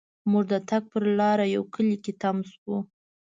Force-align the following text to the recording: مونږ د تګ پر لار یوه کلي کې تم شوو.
مونږ 0.29 0.45
د 0.51 0.53
تګ 0.69 0.83
پر 0.91 1.03
لار 1.19 1.39
یوه 1.55 1.67
کلي 1.75 1.97
کې 2.03 2.13
تم 2.21 2.37
شوو. 2.51 2.77